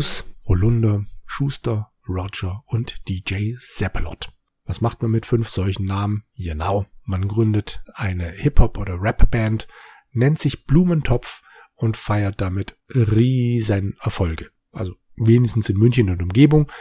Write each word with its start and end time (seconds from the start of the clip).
Julius, 0.00 0.24
Holunder, 0.46 1.04
Schuster, 1.26 1.92
Roger 2.08 2.62
und 2.64 3.06
DJ 3.06 3.56
Zeppelot. 3.60 4.32
Was 4.64 4.80
macht 4.80 5.02
man 5.02 5.10
mit 5.10 5.26
fünf 5.26 5.50
solchen 5.50 5.84
Namen? 5.84 6.24
Genau, 6.38 6.86
man 7.04 7.28
gründet 7.28 7.84
eine 7.92 8.30
Hip-Hop- 8.30 8.78
oder 8.78 8.98
Rap-Band, 8.98 9.68
nennt 10.12 10.38
sich 10.38 10.64
Blumentopf 10.64 11.42
und 11.74 11.98
feiert 11.98 12.40
damit 12.40 12.78
riesen 12.94 13.94
Erfolge. 14.00 14.48
Also 14.72 14.94
wenigstens 15.16 15.68
in 15.68 15.76
München 15.76 16.08
und 16.08 16.22
Umgebung. 16.22 16.72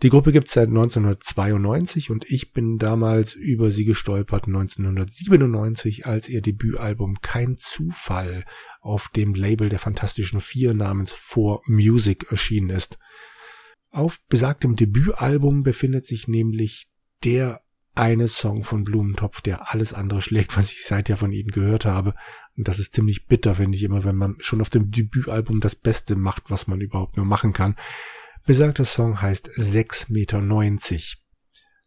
Die 0.00 0.10
Gruppe 0.10 0.30
gibt 0.30 0.46
es 0.46 0.54
seit 0.54 0.68
1992 0.68 2.10
und 2.10 2.24
ich 2.30 2.52
bin 2.52 2.78
damals 2.78 3.34
über 3.34 3.72
sie 3.72 3.84
gestolpert 3.84 4.46
1997, 4.46 6.06
als 6.06 6.28
ihr 6.28 6.40
Debütalbum 6.40 7.20
Kein 7.20 7.58
Zufall 7.58 8.44
auf 8.80 9.08
dem 9.08 9.34
Label 9.34 9.68
der 9.68 9.80
Fantastischen 9.80 10.40
Vier 10.40 10.72
namens 10.72 11.12
For 11.12 11.62
Music 11.66 12.30
erschienen 12.30 12.70
ist. 12.70 12.96
Auf 13.90 14.20
besagtem 14.28 14.76
Debütalbum 14.76 15.64
befindet 15.64 16.06
sich 16.06 16.28
nämlich 16.28 16.88
der 17.24 17.62
eine 17.96 18.28
Song 18.28 18.62
von 18.62 18.84
Blumentopf, 18.84 19.40
der 19.40 19.72
alles 19.72 19.92
andere 19.92 20.22
schlägt, 20.22 20.56
was 20.56 20.70
ich 20.70 20.84
seither 20.84 21.16
von 21.16 21.32
ihnen 21.32 21.50
gehört 21.50 21.84
habe. 21.84 22.14
Und 22.56 22.68
das 22.68 22.78
ist 22.78 22.94
ziemlich 22.94 23.26
bitter, 23.26 23.56
finde 23.56 23.76
ich 23.76 23.82
immer, 23.82 24.04
wenn 24.04 24.14
man 24.14 24.36
schon 24.38 24.60
auf 24.60 24.70
dem 24.70 24.92
Debütalbum 24.92 25.58
das 25.58 25.74
Beste 25.74 26.14
macht, 26.14 26.52
was 26.52 26.68
man 26.68 26.80
überhaupt 26.80 27.16
nur 27.16 27.26
machen 27.26 27.52
kann. 27.52 27.74
Besagter 28.48 28.86
Song 28.86 29.20
heißt 29.20 29.50
6,90 29.58 30.10
Meter. 30.10 30.40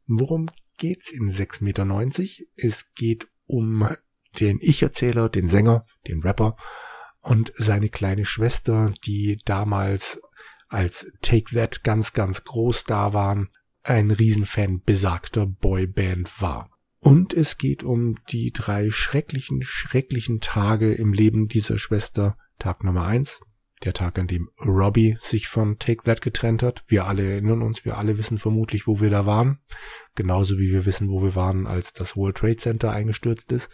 Worum 0.06 0.52
geht's 0.78 1.12
in 1.12 1.32
6,90 1.32 1.64
Meter? 1.64 2.46
Es 2.56 2.94
geht 2.94 3.28
um 3.48 3.90
den 4.40 4.60
Ich-Erzähler, 4.62 5.28
den 5.28 5.48
Sänger, 5.48 5.88
den 6.08 6.22
Rapper 6.22 6.56
und 7.20 7.52
seine 7.58 7.90
kleine 7.90 8.26
Schwester, 8.26 8.94
die 9.04 9.40
damals 9.44 10.22
als 10.68 11.12
Take 11.24 11.56
That 11.56 11.84
ganz, 11.84 12.14
ganz 12.14 12.44
groß 12.44 12.84
da 12.84 13.12
waren, 13.12 13.50
ein 13.82 14.12
Riesenfan 14.12 14.84
besagter 14.84 15.48
Boyband 15.48 16.44
war. 16.44 16.70
Und 17.00 17.34
es 17.34 17.58
geht 17.58 17.82
um 17.82 18.20
die 18.30 18.52
drei 18.52 18.92
schrecklichen, 18.92 19.64
schrecklichen 19.64 20.42
Tage 20.42 20.94
im 20.94 21.12
Leben 21.12 21.48
dieser 21.48 21.80
Schwester. 21.80 22.38
Tag 22.60 22.84
Nummer 22.84 23.08
eins, 23.08 23.42
der 23.84 23.94
Tag, 23.94 24.20
an 24.20 24.28
dem 24.28 24.50
Robbie 24.60 25.18
sich 25.22 25.48
von 25.48 25.80
Take 25.80 26.04
That 26.04 26.22
getrennt 26.22 26.64
hat. 26.64 26.84
Wir 26.88 27.06
alle 27.06 27.30
erinnern 27.30 27.62
uns, 27.62 27.86
wir 27.86 27.98
alle 27.98 28.18
wissen 28.18 28.38
vermutlich, 28.38 28.88
wo 28.88 29.00
wir 29.00 29.10
da 29.10 29.26
waren. 29.26 29.60
Genauso 30.16 30.58
wie 30.58 30.72
wir 30.72 30.86
wissen, 30.86 31.10
wo 31.10 31.22
wir 31.24 31.36
waren, 31.36 31.68
als 31.68 31.94
das 31.94 32.16
World 32.16 32.38
Trade 32.38 32.58
Center 32.58 32.92
eingestürzt 32.92 33.52
ist. 33.52 33.70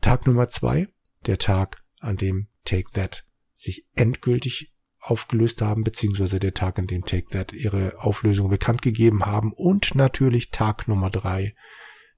Tag 0.00 0.26
Nummer 0.26 0.48
zwei, 0.48 0.88
der 1.26 1.38
Tag, 1.38 1.82
an 2.00 2.16
dem 2.16 2.48
Take 2.64 2.90
That 2.92 3.26
sich 3.56 3.86
endgültig 3.94 4.72
aufgelöst 5.00 5.62
haben, 5.62 5.84
beziehungsweise 5.84 6.38
der 6.38 6.54
Tag, 6.54 6.78
an 6.78 6.86
dem 6.86 7.04
Take 7.04 7.30
That 7.30 7.52
ihre 7.52 8.00
Auflösung 8.00 8.48
bekannt 8.48 8.82
gegeben 8.82 9.26
haben. 9.26 9.52
Und 9.52 9.94
natürlich 9.94 10.50
Tag 10.50 10.88
Nummer 10.88 11.10
drei, 11.10 11.54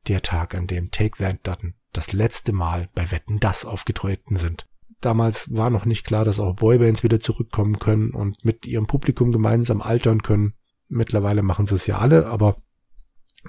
der 0.07 0.23
Tag, 0.23 0.55
an 0.55 0.67
dem 0.67 0.91
Take 0.91 1.19
That 1.19 1.41
dann 1.43 1.75
das 1.93 2.13
letzte 2.13 2.53
Mal 2.53 2.91
bei 2.95 3.11
Wetten 3.11 3.41
das 3.41 3.65
aufgetreten 3.65 4.37
sind. 4.37 4.67
Damals 5.01 5.55
war 5.55 5.71
noch 5.71 5.85
nicht 5.85 6.05
klar, 6.05 6.25
dass 6.25 6.41
auch 6.41 6.57
Boybands 6.57 7.03
wieder 7.03 7.21
zurückkommen 7.21 7.79
können 7.79 8.11
und 8.11 8.45
mit 8.45 8.67
ihrem 8.67 8.87
Publikum 8.87 9.33
gemeinsam 9.33 9.83
altern 9.83 10.23
können. 10.23 10.55
Mittlerweile 10.89 11.43
machen 11.43 11.67
sie 11.67 11.75
es 11.75 11.87
ja 11.87 11.99
alle, 11.99 12.27
aber 12.27 12.63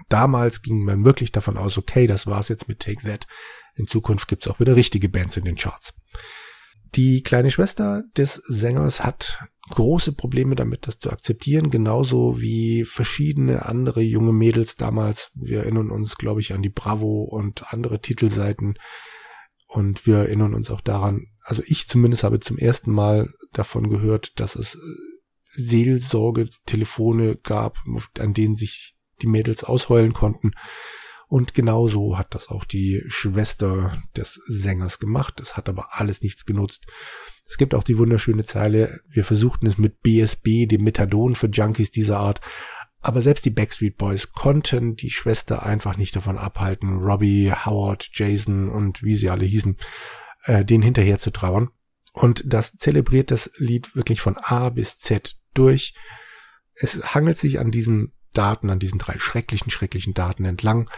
damals 0.09 0.62
ging 0.62 0.84
man 0.84 1.06
wirklich 1.06 1.31
davon 1.31 1.57
aus, 1.57 1.78
okay, 1.78 2.07
das 2.07 2.28
war's 2.28 2.50
jetzt 2.50 2.68
mit 2.68 2.80
Take 2.80 3.07
That. 3.07 3.28
In 3.75 3.88
Zukunft 3.88 4.28
gibt's 4.28 4.47
auch 4.47 4.59
wieder 4.59 4.75
richtige 4.75 5.07
Bands 5.07 5.38
in 5.38 5.46
den 5.46 5.56
Charts. 5.56 5.94
Die 6.96 7.22
kleine 7.22 7.52
Schwester 7.52 8.03
des 8.16 8.36
Sängers 8.47 9.03
hat 9.03 9.40
große 9.69 10.13
Probleme 10.13 10.56
damit, 10.56 10.88
das 10.88 11.00
zu 11.00 11.12
akzeptieren, 11.12 11.69
genauso 11.69 12.40
wie 12.41 12.86
verschiedene 12.86 13.66
andere 13.66 14.02
junge 14.02 14.31
Mädels 14.31 14.78
damals. 14.78 15.30
Wir 15.36 15.59
erinnern 15.59 15.91
uns, 15.91 16.18
glaube 16.18 16.41
ich, 16.41 16.53
an 16.53 16.62
die 16.62 16.69
Bravo 16.69 17.24
und 17.24 17.74
andere 17.74 18.00
Titelseiten. 18.00 18.75
Und 19.67 20.07
wir 20.07 20.17
erinnern 20.17 20.53
uns 20.53 20.72
auch 20.72 20.81
daran, 20.81 21.28
also 21.44 21.61
ich 21.66 21.88
zumindest 21.88 22.23
habe 22.23 22.39
zum 22.39 22.57
ersten 22.57 22.91
Mal 22.91 23.33
davon 23.51 23.89
gehört, 23.89 24.39
dass 24.39 24.55
es 24.55 24.75
äh, 24.75 24.79
Seelsorgetelefone 25.53 27.35
gab, 27.38 27.77
an 28.19 28.33
denen 28.33 28.56
sich 28.56 28.95
die 29.22 29.27
Mädels 29.27 29.63
ausheulen 29.63 30.13
konnten. 30.13 30.51
Und 31.27 31.53
genauso 31.53 32.17
hat 32.17 32.33
das 32.35 32.47
auch 32.47 32.63
die 32.63 33.03
Schwester 33.07 34.01
des 34.16 34.39
Sängers 34.47 35.00
gemacht. 35.00 35.41
Es 35.41 35.57
hat 35.57 35.67
aber 35.67 35.89
alles 35.91 36.22
nichts 36.22 36.45
genutzt. 36.45 36.88
Es 37.50 37.57
gibt 37.57 37.75
auch 37.75 37.83
die 37.83 37.97
wunderschöne 37.97 38.45
Zeile, 38.45 39.01
wir 39.09 39.23
versuchten 39.23 39.67
es 39.67 39.77
mit 39.77 40.01
BSB, 40.01 40.67
dem 40.67 40.83
Methadon 40.83 41.35
für 41.35 41.47
Junkies 41.47 41.91
dieser 41.91 42.19
Art. 42.19 42.41
Aber 43.02 43.22
selbst 43.22 43.46
die 43.46 43.52
Backstreet 43.52 43.97
Boys 43.97 44.31
konnten 44.31 44.96
die 44.96 45.09
Schwester 45.09 45.63
einfach 45.66 45.97
nicht 45.97 46.16
davon 46.16 46.38
abhalten, 46.38 46.97
Robbie, 46.97 47.52
Howard, 47.52 48.09
Jason 48.13 48.69
und 48.69 49.03
wie 49.03 49.16
sie 49.16 49.30
alle 49.30 49.46
hießen, 49.46 49.78
äh, 50.46 50.66
den 50.66 50.81
hinterher 50.81 51.19
zu 51.19 51.31
trauern. 51.31 51.69
Und 52.13 52.44
das 52.46 52.78
zelebriert 52.78 53.30
das 53.30 53.52
Lied 53.57 53.96
wirklich 53.96 54.22
von 54.22 54.38
A 54.38 54.69
bis 54.69 55.00
Z 55.00 55.38
durch. 55.53 55.94
Es 56.74 57.13
hangelt 57.13 57.38
sich 57.38 57.59
an 57.59 57.72
diesen 57.72 58.13
Daten, 58.34 58.69
an 58.69 58.80
diesen 58.80 59.00
drei 59.00 59.19
schrecklichen, 59.19 59.72
schrecklichen 59.72 60.13
Daten 60.13 60.46
entlang, 60.46 60.90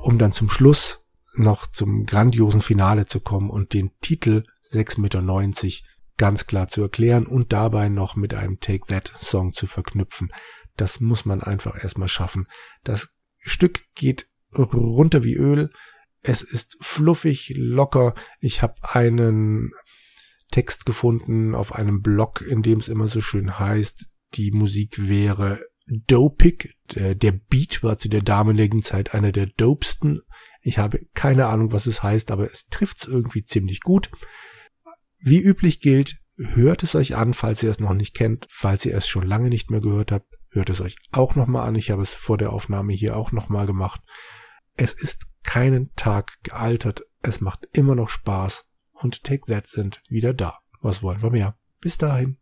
um 0.00 0.18
dann 0.18 0.32
zum 0.32 0.50
Schluss 0.50 1.04
noch 1.34 1.66
zum 1.66 2.04
grandiosen 2.04 2.60
Finale 2.60 3.06
zu 3.06 3.20
kommen 3.20 3.50
und 3.50 3.72
den 3.72 3.90
Titel 4.00 4.44
6,90 4.70 5.00
Meter 5.00 5.88
ganz 6.18 6.46
klar 6.46 6.68
zu 6.68 6.82
erklären 6.82 7.26
und 7.26 7.52
dabei 7.52 7.88
noch 7.88 8.16
mit 8.16 8.34
einem 8.34 8.60
Take 8.60 8.86
That 8.86 9.12
Song 9.18 9.52
zu 9.52 9.66
verknüpfen. 9.66 10.30
Das 10.76 11.00
muss 11.00 11.24
man 11.24 11.42
einfach 11.42 11.82
erstmal 11.82 12.08
schaffen. 12.08 12.46
Das 12.84 13.14
Stück 13.38 13.82
geht 13.94 14.28
runter 14.54 15.24
wie 15.24 15.34
Öl. 15.34 15.70
Es 16.22 16.42
ist 16.42 16.76
fluffig, 16.80 17.52
locker. 17.56 18.14
Ich 18.38 18.62
habe 18.62 18.74
einen 18.82 19.72
Text 20.50 20.86
gefunden 20.86 21.54
auf 21.54 21.74
einem 21.74 22.02
Blog, 22.02 22.42
in 22.42 22.62
dem 22.62 22.78
es 22.78 22.88
immer 22.88 23.08
so 23.08 23.20
schön 23.20 23.58
heißt, 23.58 24.06
die 24.34 24.50
Musik 24.50 25.08
wäre 25.08 25.60
dopig. 25.86 26.76
Der 26.94 27.32
Beat 27.32 27.82
war 27.82 27.98
zu 27.98 28.08
der 28.08 28.22
damaligen 28.22 28.82
Zeit 28.82 29.14
einer 29.14 29.32
der 29.32 29.46
dopesten. 29.46 30.20
Ich 30.60 30.78
habe 30.78 31.00
keine 31.14 31.46
Ahnung, 31.46 31.72
was 31.72 31.86
es 31.86 32.02
heißt, 32.02 32.30
aber 32.30 32.50
es 32.50 32.66
trifft's 32.66 33.06
irgendwie 33.06 33.44
ziemlich 33.44 33.80
gut. 33.80 34.10
Wie 35.18 35.40
üblich 35.40 35.80
gilt, 35.80 36.18
hört 36.36 36.82
es 36.82 36.94
euch 36.94 37.16
an, 37.16 37.34
falls 37.34 37.62
ihr 37.62 37.70
es 37.70 37.80
noch 37.80 37.94
nicht 37.94 38.14
kennt. 38.14 38.46
Falls 38.48 38.86
ihr 38.86 38.96
es 38.96 39.08
schon 39.08 39.26
lange 39.26 39.48
nicht 39.48 39.70
mehr 39.70 39.80
gehört 39.80 40.12
habt, 40.12 40.32
hört 40.52 40.70
es 40.70 40.80
euch 40.80 40.96
auch 41.10 41.34
nochmal 41.34 41.66
an. 41.66 41.74
Ich 41.74 41.90
habe 41.90 42.02
es 42.02 42.14
vor 42.14 42.38
der 42.38 42.52
Aufnahme 42.52 42.92
hier 42.92 43.16
auch 43.16 43.32
nochmal 43.32 43.66
gemacht. 43.66 44.00
Es 44.74 44.92
ist 44.92 45.26
keinen 45.42 45.92
Tag 45.96 46.38
gealtert. 46.42 47.02
Es 47.22 47.40
macht 47.40 47.66
immer 47.72 47.94
noch 47.94 48.08
Spaß. 48.08 48.66
Und 48.92 49.24
Take 49.24 49.46
That 49.46 49.66
sind 49.66 50.02
wieder 50.08 50.32
da. 50.34 50.58
Was 50.80 51.02
wollen 51.02 51.22
wir 51.22 51.30
mehr? 51.30 51.56
Bis 51.80 51.98
dahin. 51.98 52.38